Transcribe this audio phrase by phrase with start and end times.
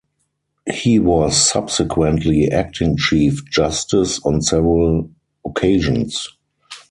[0.67, 5.11] He was subsequently Acting Chief Justice on several
[5.45, 6.27] occasions.